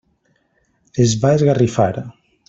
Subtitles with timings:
[1.03, 1.87] Es va esgarrifar.